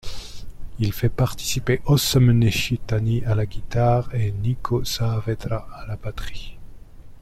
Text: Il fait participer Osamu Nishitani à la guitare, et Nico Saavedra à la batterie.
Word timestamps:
Il 0.79 0.93
fait 0.93 1.09
participer 1.09 1.79
Osamu 1.85 2.33
Nishitani 2.33 3.23
à 3.23 3.35
la 3.35 3.45
guitare, 3.45 4.09
et 4.15 4.31
Nico 4.31 4.83
Saavedra 4.83 5.67
à 5.75 5.85
la 5.85 5.95
batterie. 5.95 6.57